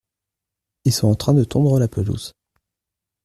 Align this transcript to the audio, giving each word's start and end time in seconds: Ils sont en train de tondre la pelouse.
Ils 0.85 0.93
sont 0.93 1.09
en 1.09 1.13
train 1.15 1.35
de 1.35 1.43
tondre 1.43 1.77
la 1.77 1.87
pelouse. 1.87 2.33